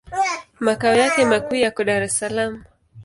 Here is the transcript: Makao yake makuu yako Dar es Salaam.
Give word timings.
Makao 0.59 0.95
yake 0.95 1.25
makuu 1.25 1.55
yako 1.55 1.83
Dar 1.83 2.03
es 2.07 2.17
Salaam. 2.23 2.57